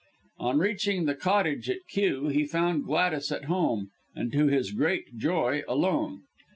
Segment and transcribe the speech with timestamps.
[0.39, 5.15] On reaching the Cottage, at Kew, he found Gladys at home, and to his great
[5.15, 6.23] joy, alone.